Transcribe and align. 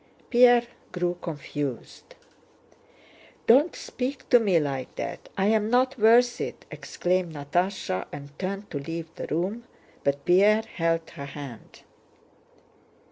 Pierre 0.31 0.65
grew 0.91 1.15
confused. 1.21 2.15
"Don't 3.45 3.75
speak 3.75 4.27
to 4.29 4.39
me 4.39 4.59
like 4.59 4.95
that. 4.95 5.29
I 5.37 5.45
am 5.49 5.69
not 5.69 5.99
worth 5.99 6.41
it!" 6.41 6.65
exclaimed 6.71 7.35
Natásha 7.35 8.07
and 8.11 8.29
turned 8.39 8.71
to 8.71 8.79
leave 8.79 9.13
the 9.13 9.27
room, 9.27 9.65
but 10.03 10.25
Pierre 10.25 10.63
held 10.65 11.07
her 11.11 11.25
hand. 11.25 11.83